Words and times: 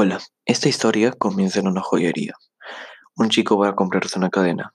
Hola, 0.00 0.20
esta 0.44 0.68
historia 0.68 1.10
comienza 1.10 1.58
en 1.58 1.66
una 1.66 1.80
joyería. 1.80 2.34
Un 3.16 3.30
chico 3.30 3.58
va 3.58 3.70
a 3.70 3.74
comprarse 3.74 4.16
una 4.16 4.30
cadena. 4.30 4.72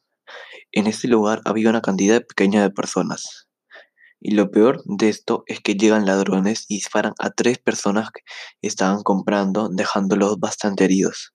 En 0.74 0.86
este 0.86 1.08
lugar 1.08 1.42
había 1.46 1.70
una 1.70 1.80
cantidad 1.80 2.22
pequeña 2.28 2.62
de 2.62 2.72
personas. 2.72 3.48
Y 4.20 4.32
lo 4.32 4.52
peor 4.52 4.82
de 4.84 5.08
esto 5.08 5.46
es 5.48 5.62
que 5.62 5.76
llegan 5.76 6.06
ladrones 6.06 6.66
y 6.68 6.76
disparan 6.76 7.14
a 7.20 7.30
tres 7.30 7.58
personas 7.58 8.10
que 8.12 8.22
estaban 8.62 9.02
comprando, 9.02 9.70
dejándolos 9.70 10.42
bastante 10.42 10.84
heridos. 10.84 11.34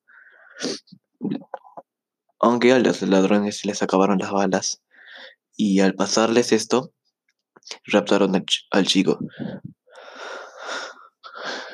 Aunque 2.41 2.75
a 2.75 2.81
los 2.81 3.01
ladrones 3.01 3.65
les 3.65 3.83
acabaron 3.83 4.19
las 4.19 4.33
balas, 4.33 4.83
y 5.57 5.81
al 5.81 5.95
pasarles 5.95 6.53
esto, 6.53 6.93
raptaron 7.87 8.45
al 8.71 8.87
chico. 8.87 9.19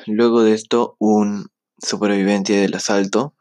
Luego 0.07 0.43
de 0.43 0.53
esto, 0.53 0.95
un 0.97 1.49
superviviente 1.85 2.53
del 2.53 2.75
asalto, 2.75 3.35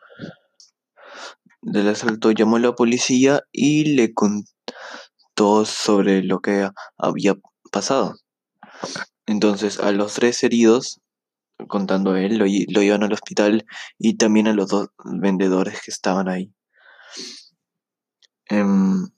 del 1.62 1.88
asalto 1.88 2.30
llamó 2.30 2.56
a 2.56 2.60
la 2.60 2.74
policía 2.74 3.42
y 3.50 3.94
le 3.96 4.12
contó 4.12 5.64
sobre 5.64 6.22
lo 6.22 6.40
que 6.40 6.68
había 6.98 7.36
pasado. 7.72 8.16
Entonces, 9.26 9.80
a 9.80 9.90
los 9.92 10.14
tres 10.14 10.42
heridos, 10.44 11.00
contando 11.68 12.16
él, 12.16 12.36
lo, 12.36 12.44
lo 12.44 12.82
llevan 12.82 13.02
al 13.02 13.12
hospital 13.12 13.64
y 13.98 14.16
también 14.16 14.46
a 14.48 14.52
los 14.52 14.68
dos 14.68 14.88
vendedores 15.04 15.80
que 15.82 15.90
estaban 15.90 16.28
ahí. 16.28 16.52
Em, 18.46 19.08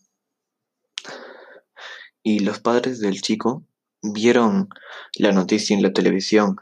y 2.22 2.40
los 2.40 2.60
padres 2.60 3.00
del 3.00 3.20
chico 3.20 3.64
vieron 4.02 4.68
la 5.16 5.32
noticia 5.32 5.76
en 5.76 5.82
la 5.82 5.92
televisión. 5.92 6.56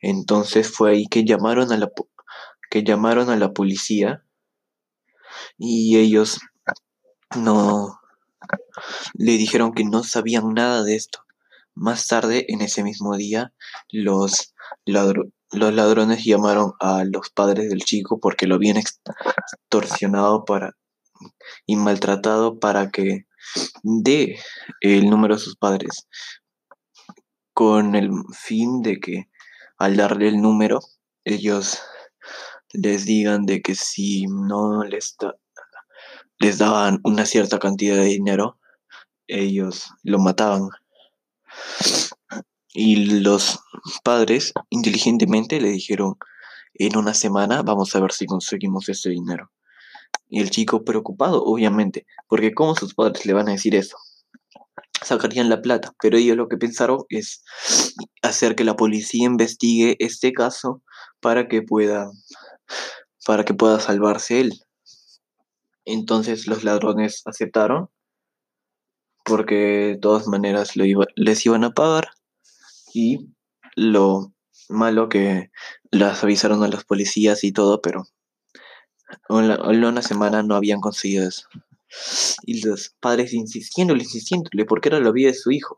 Entonces 0.00 0.70
fue 0.70 0.92
ahí 0.92 1.06
que 1.06 1.24
llamaron 1.24 1.72
a 1.72 1.76
la 1.76 1.90
que 2.70 2.82
llamaron 2.82 3.30
a 3.30 3.36
la 3.36 3.52
policía 3.52 4.24
y 5.58 5.96
ellos 5.98 6.40
no 7.36 8.00
le 9.14 9.32
dijeron 9.32 9.72
que 9.72 9.84
no 9.84 10.02
sabían 10.02 10.54
nada 10.54 10.82
de 10.82 10.96
esto. 10.96 11.20
Más 11.74 12.06
tarde, 12.06 12.46
en 12.48 12.62
ese 12.62 12.82
mismo 12.82 13.16
día, 13.16 13.52
los, 13.90 14.54
los 14.86 15.74
ladrones 15.74 16.24
llamaron 16.24 16.72
a 16.80 17.04
los 17.04 17.30
padres 17.30 17.68
del 17.68 17.82
chico 17.84 18.18
porque 18.18 18.46
lo 18.46 18.54
habían 18.54 18.78
extorsionado 18.78 20.44
para, 20.44 20.72
y 21.66 21.76
maltratado 21.76 22.58
para 22.58 22.90
que 22.90 23.26
dé 23.82 24.38
el 24.80 25.10
número 25.10 25.34
de 25.36 25.40
sus 25.40 25.56
padres, 25.56 26.08
con 27.52 27.94
el 27.94 28.10
fin 28.32 28.82
de 28.82 28.98
que 28.98 29.28
al 29.78 29.96
darle 29.96 30.28
el 30.28 30.40
número, 30.40 30.80
ellos 31.24 31.80
les 32.72 33.04
digan 33.06 33.46
de 33.46 33.62
que 33.62 33.74
si 33.74 34.26
no 34.26 34.84
les, 34.84 35.16
da- 35.20 35.36
les 36.38 36.58
daban 36.58 37.00
una 37.04 37.26
cierta 37.26 37.58
cantidad 37.58 37.96
de 37.96 38.04
dinero, 38.06 38.58
ellos 39.28 39.88
lo 40.02 40.18
mataban. 40.18 40.68
Y 42.74 43.20
los 43.20 43.58
padres 44.04 44.52
inteligentemente 44.70 45.60
le 45.60 45.70
dijeron, 45.70 46.16
en 46.74 46.96
una 46.96 47.14
semana 47.14 47.62
vamos 47.62 47.94
a 47.96 48.00
ver 48.00 48.12
si 48.12 48.26
conseguimos 48.26 48.88
ese 48.88 49.10
dinero. 49.10 49.50
Y 50.28 50.40
el 50.40 50.50
chico 50.50 50.84
preocupado, 50.84 51.44
obviamente, 51.44 52.06
porque 52.28 52.54
¿cómo 52.54 52.76
sus 52.76 52.94
padres 52.94 53.26
le 53.26 53.32
van 53.34 53.48
a 53.48 53.52
decir 53.52 53.74
eso? 53.74 53.96
Sacarían 55.06 55.48
la 55.48 55.62
plata, 55.62 55.92
pero 56.02 56.18
ellos 56.18 56.36
lo 56.36 56.48
que 56.48 56.56
pensaron 56.56 57.04
es 57.10 57.44
hacer 58.22 58.56
que 58.56 58.64
la 58.64 58.74
policía 58.74 59.26
investigue 59.26 59.96
este 60.00 60.32
caso 60.32 60.82
para 61.20 61.46
que 61.46 61.62
pueda, 61.62 62.10
para 63.24 63.44
que 63.44 63.54
pueda 63.54 63.78
salvarse 63.78 64.40
él. 64.40 64.60
Entonces 65.84 66.48
los 66.48 66.64
ladrones 66.64 67.22
aceptaron 67.24 67.88
porque 69.24 69.54
de 69.54 69.98
todas 69.98 70.26
maneras 70.26 70.76
lo 70.76 70.84
iba- 70.84 71.06
les 71.14 71.46
iban 71.46 71.62
a 71.64 71.70
pagar 71.70 72.10
y 72.92 73.28
lo 73.76 74.32
malo 74.68 75.08
que 75.08 75.50
las 75.92 76.24
avisaron 76.24 76.64
a 76.64 76.68
los 76.68 76.84
policías 76.84 77.44
y 77.44 77.52
todo, 77.52 77.80
pero 77.80 78.04
en, 79.28 79.50
en 79.52 79.84
una 79.84 80.02
semana 80.02 80.42
no 80.42 80.56
habían 80.56 80.80
conseguido 80.80 81.28
eso. 81.28 81.46
Y 82.42 82.64
los 82.64 82.94
padres 83.00 83.32
insistiéndole, 83.32 84.02
insistiéndole, 84.02 84.64
porque 84.64 84.88
era 84.88 85.00
la 85.00 85.12
vida 85.12 85.28
de 85.28 85.34
su 85.34 85.50
hijo. 85.50 85.76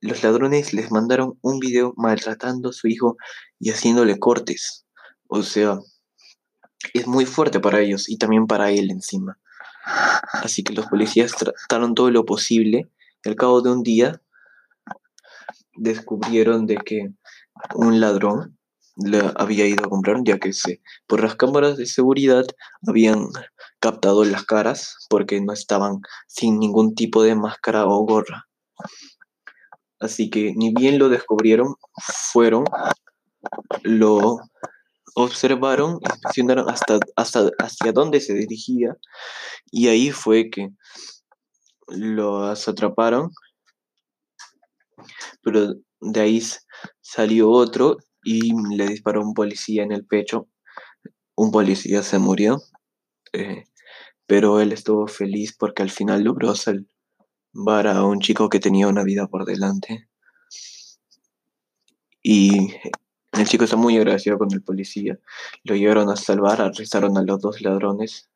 Los 0.00 0.22
ladrones 0.22 0.72
les 0.72 0.90
mandaron 0.90 1.38
un 1.42 1.58
video 1.58 1.92
maltratando 1.96 2.70
a 2.70 2.72
su 2.72 2.88
hijo 2.88 3.16
y 3.58 3.70
haciéndole 3.70 4.18
cortes. 4.18 4.86
O 5.28 5.42
sea, 5.42 5.78
es 6.94 7.06
muy 7.06 7.26
fuerte 7.26 7.60
para 7.60 7.80
ellos 7.80 8.08
y 8.08 8.16
también 8.16 8.46
para 8.46 8.70
él 8.70 8.90
encima. 8.90 9.38
Así 10.32 10.62
que 10.62 10.72
los 10.72 10.86
policías 10.86 11.32
trataron 11.32 11.94
todo 11.94 12.10
lo 12.10 12.24
posible 12.24 12.90
y 13.24 13.28
al 13.28 13.36
cabo 13.36 13.60
de 13.60 13.70
un 13.70 13.82
día 13.82 14.22
descubrieron 15.74 16.66
de 16.66 16.76
que 16.76 17.12
un 17.74 18.00
ladrón 18.00 18.58
le 18.96 19.22
había 19.36 19.66
ido 19.66 19.84
a 19.84 19.88
comprar, 19.88 20.18
ya 20.24 20.38
que 20.38 20.52
se, 20.52 20.82
por 21.06 21.22
las 21.22 21.36
cámaras 21.36 21.76
de 21.76 21.86
seguridad 21.86 22.44
habían 22.86 23.26
captado 23.80 24.24
las 24.24 24.44
caras 24.44 24.96
porque 25.08 25.40
no 25.40 25.52
estaban 25.52 26.00
sin 26.28 26.58
ningún 26.58 26.94
tipo 26.94 27.22
de 27.22 27.34
máscara 27.34 27.86
o 27.86 28.04
gorra. 28.04 28.46
Así 29.98 30.30
que 30.30 30.54
ni 30.56 30.72
bien 30.72 30.98
lo 30.98 31.08
descubrieron, 31.08 31.74
fueron, 32.32 32.64
lo 33.82 34.38
observaron, 35.14 35.98
inspeccionaron 36.00 36.70
hasta, 36.70 37.00
hasta 37.16 37.50
hacia 37.58 37.92
dónde 37.92 38.20
se 38.20 38.34
dirigía 38.34 38.96
y 39.70 39.88
ahí 39.88 40.10
fue 40.10 40.50
que 40.50 40.70
los 41.88 42.68
atraparon, 42.68 43.30
pero 45.42 45.74
de 46.00 46.20
ahí 46.20 46.42
salió 47.00 47.50
otro 47.50 47.98
y 48.22 48.52
le 48.74 48.86
disparó 48.86 49.22
un 49.22 49.34
policía 49.34 49.82
en 49.82 49.92
el 49.92 50.06
pecho. 50.06 50.48
Un 51.34 51.50
policía 51.50 52.02
se 52.02 52.18
murió, 52.18 52.60
eh, 53.32 53.64
pero 54.30 54.60
él 54.60 54.70
estuvo 54.70 55.08
feliz 55.08 55.56
porque 55.58 55.82
al 55.82 55.90
final 55.90 56.22
logró 56.22 56.54
salvar 56.54 57.88
a 57.88 58.04
un 58.04 58.20
chico 58.20 58.48
que 58.48 58.60
tenía 58.60 58.86
una 58.86 59.02
vida 59.02 59.26
por 59.26 59.44
delante. 59.44 60.08
Y 62.22 62.68
el 63.32 63.48
chico 63.48 63.64
está 63.64 63.74
muy 63.74 63.96
agradecido 63.96 64.38
con 64.38 64.52
el 64.52 64.62
policía. 64.62 65.18
Lo 65.64 65.74
llevaron 65.74 66.10
a 66.10 66.14
salvar, 66.14 66.62
arrestaron 66.62 67.18
a 67.18 67.22
los 67.22 67.40
dos 67.40 67.60
ladrones, 67.60 68.30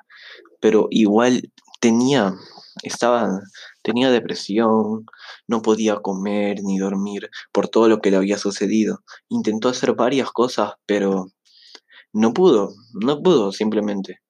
pero 0.58 0.88
igual 0.90 1.52
tenía, 1.78 2.34
estaba, 2.82 3.42
tenía 3.82 4.10
depresión, 4.10 5.06
no 5.46 5.62
podía 5.62 6.00
comer 6.00 6.60
ni 6.64 6.78
dormir 6.78 7.30
por 7.52 7.68
todo 7.68 7.88
lo 7.88 8.00
que 8.00 8.10
le 8.10 8.16
había 8.16 8.36
sucedido. 8.36 9.04
Intentó 9.28 9.68
hacer 9.68 9.94
varias 9.94 10.32
cosas, 10.32 10.72
pero 10.86 11.28
no 12.12 12.34
pudo, 12.34 12.74
no 12.94 13.22
pudo 13.22 13.52
simplemente. 13.52 14.23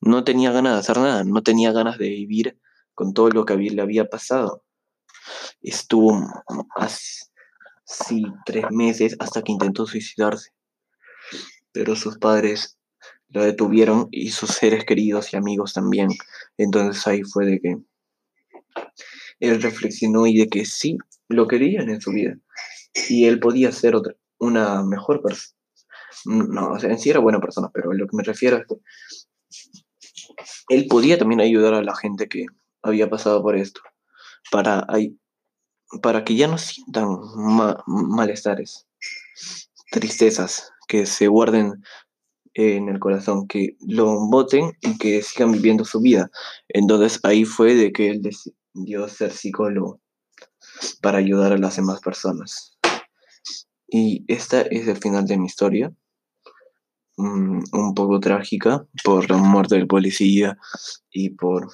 No 0.00 0.24
tenía 0.24 0.52
ganas 0.52 0.74
de 0.74 0.78
hacer 0.80 0.98
nada, 0.98 1.24
no 1.24 1.42
tenía 1.42 1.72
ganas 1.72 1.98
de 1.98 2.08
vivir 2.08 2.58
con 2.94 3.14
todo 3.14 3.30
lo 3.30 3.44
que 3.44 3.56
le 3.56 3.82
había 3.82 4.06
pasado. 4.06 4.64
Estuvo 5.62 6.18
así 6.76 8.24
tres 8.44 8.64
meses 8.70 9.16
hasta 9.18 9.42
que 9.42 9.52
intentó 9.52 9.86
suicidarse, 9.86 10.50
pero 11.72 11.96
sus 11.96 12.18
padres 12.18 12.78
lo 13.28 13.44
detuvieron 13.44 14.08
y 14.10 14.30
sus 14.30 14.50
seres 14.50 14.84
queridos 14.84 15.32
y 15.32 15.36
amigos 15.36 15.72
también. 15.72 16.08
Entonces 16.56 17.06
ahí 17.06 17.22
fue 17.22 17.46
de 17.46 17.60
que 17.60 17.76
él 19.40 19.62
reflexionó 19.62 20.26
y 20.26 20.36
de 20.36 20.48
que 20.48 20.64
sí, 20.64 20.98
lo 21.28 21.48
querían 21.48 21.88
en 21.88 22.00
su 22.00 22.12
vida. 22.12 22.36
Y 23.08 23.26
él 23.26 23.40
podía 23.40 23.72
ser 23.72 23.94
otra, 23.94 24.14
una 24.38 24.82
mejor 24.82 25.22
persona. 25.22 25.56
No, 26.26 26.72
o 26.72 26.78
sea, 26.78 26.90
en 26.90 26.98
sí 26.98 27.08
era 27.08 27.20
buena 27.20 27.40
persona, 27.40 27.70
pero 27.72 27.92
lo 27.92 28.06
que 28.06 28.16
me 28.16 28.22
refiero 28.22 28.58
es 28.58 28.66
que 28.66 28.74
él 30.68 30.86
podía 30.88 31.18
también 31.18 31.40
ayudar 31.40 31.74
a 31.74 31.82
la 31.82 31.94
gente 31.96 32.28
que 32.28 32.46
había 32.82 33.08
pasado 33.10 33.42
por 33.42 33.56
esto, 33.56 33.80
para, 34.50 34.86
para 36.02 36.24
que 36.24 36.36
ya 36.36 36.48
no 36.48 36.58
sientan 36.58 37.08
ma- 37.36 37.82
malestares, 37.86 38.86
tristezas, 39.90 40.72
que 40.88 41.06
se 41.06 41.28
guarden 41.28 41.82
en 42.54 42.88
el 42.88 42.98
corazón, 42.98 43.46
que 43.46 43.76
lo 43.80 44.26
voten 44.28 44.72
y 44.80 44.98
que 44.98 45.22
sigan 45.22 45.52
viviendo 45.52 45.84
su 45.84 46.00
vida. 46.00 46.30
Entonces 46.68 47.20
ahí 47.22 47.44
fue 47.44 47.74
de 47.74 47.92
que 47.92 48.10
él 48.10 48.22
decidió 48.22 49.08
ser 49.08 49.32
psicólogo 49.32 50.00
para 51.00 51.18
ayudar 51.18 51.52
a 51.52 51.58
las 51.58 51.76
demás 51.76 52.00
personas. 52.00 52.76
Y 53.88 54.24
esta 54.28 54.62
es 54.62 54.86
el 54.88 54.96
final 54.96 55.26
de 55.26 55.38
mi 55.38 55.46
historia, 55.46 55.92
mm, 57.20 57.64
un 57.72 57.94
poco 57.94 58.20
trágica 58.20 58.84
por 59.04 59.30
la 59.30 59.36
muerte 59.36 59.76
del 59.76 59.86
policía 59.86 60.56
y 61.10 61.30
por 61.30 61.68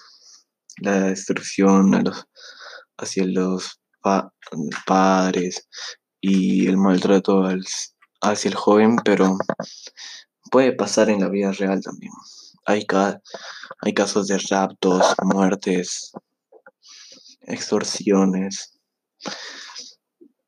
la 0.81 1.01
destrucción 1.03 1.95
a 1.95 2.03
los, 2.03 2.27
hacia 2.99 3.25
los 3.27 3.81
pa- 4.03 4.33
padres 4.87 5.69
y 6.21 6.67
el 6.69 6.77
maltrato 6.79 7.45
al- 7.45 7.65
hacia 8.23 8.49
el 8.51 8.55
joven, 8.57 8.97
pero 9.05 9.37
puede 10.51 10.73
pasar 10.73 11.11
en 11.11 11.21
la 11.21 11.29
vida 11.29 11.53
real 11.53 11.81
también. 11.83 12.13
Hay, 12.67 12.87
hay 13.83 13.95
casos 13.95 14.27
de 14.29 14.39
raptos, 14.39 15.15
muertes, 15.23 16.13
extorsiones. 17.43 18.73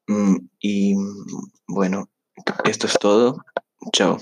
Mm, 0.09 0.37
y 0.61 0.95
bueno, 1.67 2.09
esto 2.65 2.87
es 2.87 2.99
todo. 2.99 3.45
Chao. 3.93 4.19